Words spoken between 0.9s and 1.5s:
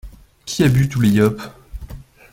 les Yops?!